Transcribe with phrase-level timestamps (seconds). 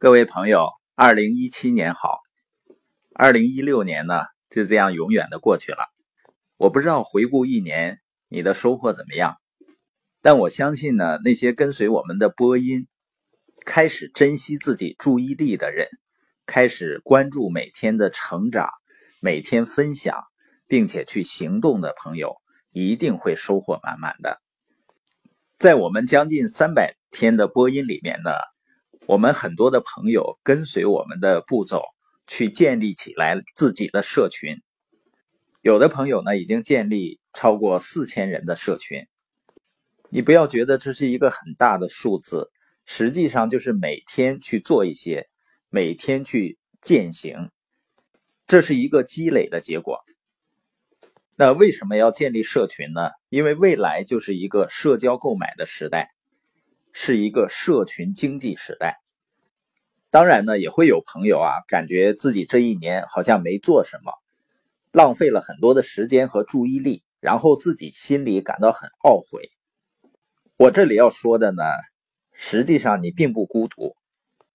[0.00, 2.20] 各位朋友，二零一七年好，
[3.16, 5.88] 二零一六年呢就这样永远的过去了。
[6.56, 7.98] 我不知道回顾一年
[8.28, 9.38] 你的收获怎么样，
[10.22, 12.86] 但我相信呢，那些跟随我们的播音，
[13.66, 15.88] 开始珍惜自己注意力的人，
[16.46, 18.70] 开始关注每天的成长，
[19.20, 20.22] 每天分享，
[20.68, 22.36] 并且去行动的朋友，
[22.70, 24.40] 一定会收获满满的。
[25.58, 28.30] 在我们将近三百天的播音里面呢。
[29.08, 31.82] 我们很多的朋友跟随我们的步骤
[32.26, 34.60] 去建立起来自己的社群，
[35.62, 39.06] 有的朋友呢已经建立超过四千人的社群。
[40.10, 42.50] 你不要觉得这是一个很大的数字，
[42.84, 45.26] 实际上就是每天去做一些，
[45.70, 47.48] 每天去践行，
[48.46, 50.04] 这是一个积累的结果。
[51.34, 53.08] 那为什么要建立社群呢？
[53.30, 56.10] 因为未来就是一个社交购买的时代。
[56.90, 58.96] 是一个社群经济时代，
[60.10, 64.12] 当然呢，也会有朋友啊，感觉自己这一年好像没做什么，
[64.90, 69.50] 浪费了很多的时间和注意力，然后自己心里感到很懊悔。
[70.56, 71.62] 我这里要说的呢，
[72.32, 73.96] 实际上你并不孤独，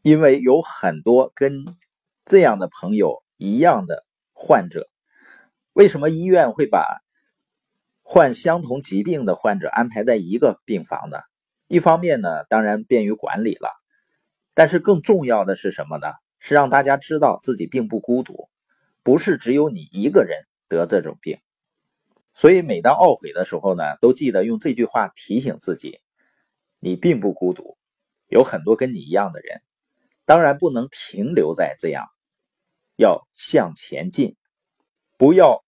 [0.00, 1.76] 因为有很多跟
[2.24, 4.88] 这样的朋友一样的患者。
[5.74, 7.02] 为什么医院会把
[8.02, 11.18] 患相同疾病的患者安排在一个病房呢？
[11.68, 13.70] 一方面呢，当然便于管理了，
[14.54, 16.06] 但是更重要的是什么呢？
[16.38, 18.48] 是让大家知道自己并不孤独，
[19.02, 21.38] 不是只有你一个人得这种病。
[22.34, 26.00] 所以每当懊悔的时候呢，都记得用这句话提醒自己：
[26.78, 27.78] 你并不孤独，
[28.28, 29.62] 有很多跟你一样的人。
[30.24, 32.06] 当然不能停留在这样，
[32.96, 34.36] 要向前进，
[35.16, 35.64] 不要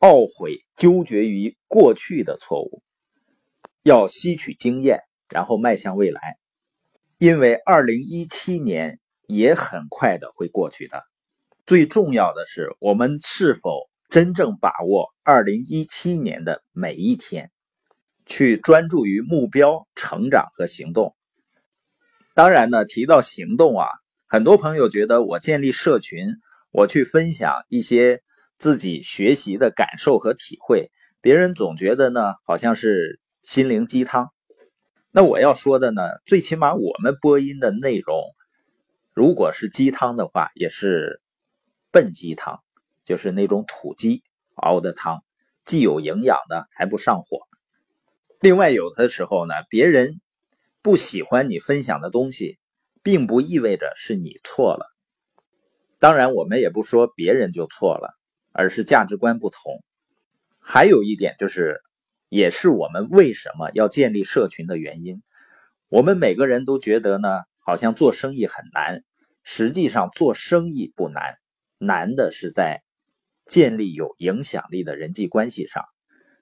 [0.00, 2.82] 懊悔纠结于过去的错误，
[3.82, 5.00] 要吸取经验。
[5.28, 6.36] 然后迈向未来，
[7.22, 11.04] 因为二零一七年也很快的会过去的。
[11.64, 17.52] 最重要的是，我们是否真正把握二零一七年的每一天，
[18.26, 21.14] 去专注于目标、成长和行动。
[22.34, 23.86] 当然呢，提到行动啊，
[24.26, 26.26] 很多朋友觉得我建立社群，
[26.72, 28.20] 我去分享一些
[28.58, 30.90] 自己学习的感受和体会，
[31.20, 34.32] 别人总觉得呢，好像是心灵鸡汤。
[35.14, 38.18] 那我要说的呢，最起码我们播音的内容，
[39.12, 41.20] 如果是鸡汤的话，也是
[41.90, 42.60] 笨鸡汤，
[43.04, 44.22] 就是那种土鸡
[44.54, 45.22] 熬的汤，
[45.64, 47.40] 既有营养的，还不上火。
[48.40, 50.22] 另外，有的时候呢，别人
[50.80, 52.58] 不喜欢你分享的东西，
[53.02, 54.86] 并不意味着是你错了。
[55.98, 58.14] 当然，我们也不说别人就错了，
[58.50, 59.84] 而是价值观不同。
[60.58, 61.82] 还有一点就是。
[62.32, 65.22] 也是我们为什么要建立社群的原因。
[65.90, 67.28] 我们每个人都觉得呢，
[67.58, 69.04] 好像做生意很难。
[69.42, 71.36] 实际上，做生意不难，
[71.76, 72.82] 难的是在
[73.44, 75.84] 建立有影响力的人际关系上。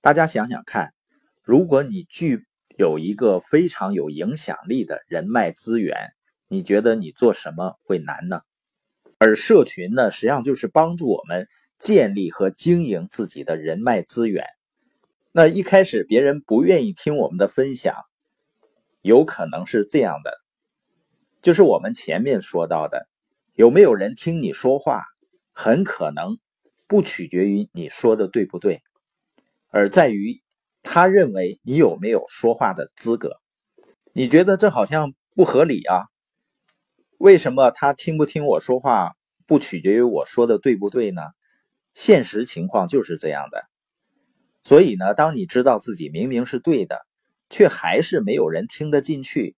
[0.00, 0.94] 大家想想看，
[1.42, 2.44] 如果你具
[2.78, 6.12] 有一个非常有影响力的人脉资源，
[6.46, 8.42] 你觉得你做什么会难呢？
[9.18, 14.46] 而社群呢，实际上就是帮助我们建立和经营自己的人脉资源。
[15.34, 17.94] 那一开始别人不愿意听我们的分享，
[19.00, 20.38] 有可能是这样的，
[21.40, 23.08] 就是我们前面说到的，
[23.54, 25.04] 有没有人听你说话，
[25.52, 26.38] 很可能
[26.86, 28.82] 不取决于你说的对不对，
[29.70, 30.42] 而在于
[30.82, 33.40] 他认为你有没有说话的资格。
[34.12, 36.04] 你觉得这好像不合理啊？
[37.16, 39.14] 为什么他听不听我说话
[39.46, 41.22] 不取决于我说的对不对呢？
[41.94, 43.71] 现实情况就是这样的。
[44.72, 47.04] 所以呢，当你知道自己明明是对的，
[47.50, 49.54] 却还是没有人听得进去，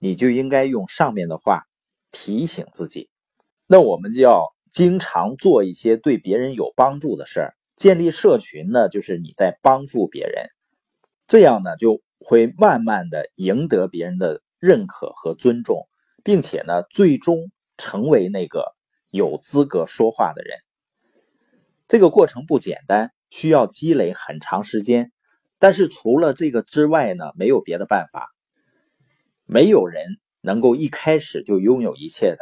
[0.00, 1.66] 你就应该用上面的话
[2.10, 3.08] 提醒自己。
[3.68, 7.54] 那我们就要经常做一些对别人有帮助的事儿。
[7.76, 10.48] 建立社群呢，就是你在帮助别人，
[11.28, 15.86] 这样呢就会慢慢的赢得别人的认可和尊重，
[16.24, 18.64] 并且呢，最终成为那个
[19.12, 20.58] 有资格说话的人。
[21.86, 23.12] 这个过程不简单。
[23.30, 25.12] 需要积累很长时间，
[25.58, 28.28] 但是除了这个之外呢，没有别的办法。
[29.46, 32.38] 没有人能够一开始就拥有一切的，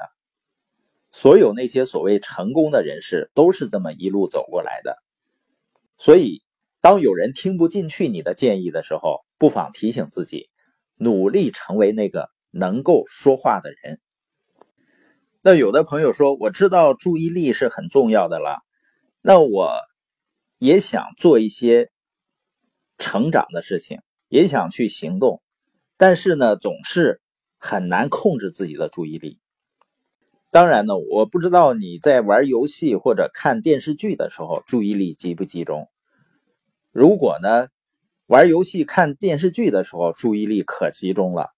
[1.10, 4.96] 所有那些所谓成功的人士都是这么一路走过来的。
[5.96, 6.42] 所以，
[6.80, 10.50] 当有人听不进去你的建议的时候，不妨提醒自己，
[10.96, 14.00] 努力成为那个能够说话的人。
[15.40, 18.58] 那有的朋友说：“我知道注意力是很重要的了，
[19.22, 19.76] 那我。”
[20.58, 21.90] 也想做一些
[22.98, 25.40] 成长的事情，也想去行动，
[25.96, 27.20] 但是呢，总是
[27.58, 29.38] 很难控制自己的注意力。
[30.50, 35.88] 当然呢，我不知道你在玩游戏或者看电视剧的时候注意力集不集中。
[36.90, 37.68] 如果呢，
[38.26, 41.50] 玩游戏看电视剧的时候注意力可集中了，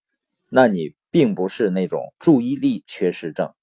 [0.49, 3.55] 那你并不是那种注意力缺失症，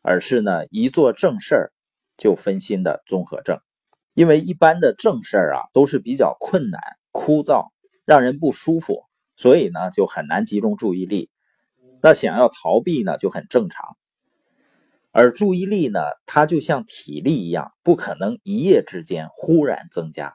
[0.00, 1.72] 而是呢一做正事儿
[2.16, 3.60] 就分心的综合症。
[4.14, 6.80] 因为一般的正事儿啊都是比较困难、
[7.10, 7.68] 枯燥，
[8.04, 9.04] 让人不舒服，
[9.36, 11.30] 所以呢就很难集中注意力。
[12.02, 13.96] 那想要逃避呢就很正常。
[15.12, 20.34] 而注意力呢，它就像体力一样，不可能一夜之间忽然增加。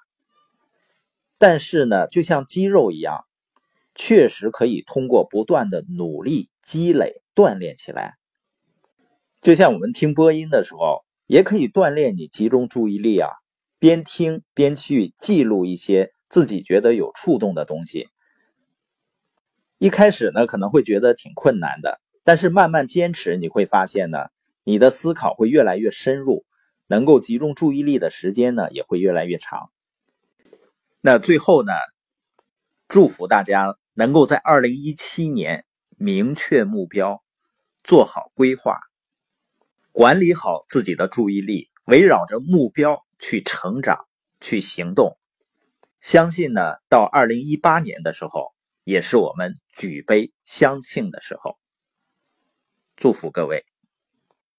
[1.39, 3.25] 但是呢，就像肌肉一样，
[3.95, 8.17] 确实可以通过不断的努力积累锻炼起来。
[9.41, 13.29] 就像我们听播音的时候，也可以锻炼你集中注意力啊，
[13.79, 18.09] 边听边去记录一些自己觉得有触动的东西。
[19.77, 24.27] 一开始呢，可能会觉得挺困难的，但是慢慢坚持，你会发现呢。
[24.63, 26.45] 你的思考会越来越深入，
[26.87, 29.71] 能够集中注意力的时间呢也会越来越长。
[30.99, 31.71] 那最后呢，
[32.89, 35.63] 祝福大家能够在二零一七年
[35.95, 37.23] 明确目标，
[37.81, 38.81] 做好规划，
[39.93, 44.07] 管理好自己的注意力，围绕着目标去成长、
[44.39, 45.17] 去行动。
[45.99, 48.53] 相信呢，到二零一八年的时候，
[48.83, 51.57] 也是我们举杯相庆的时候。
[52.95, 53.65] 祝福各位。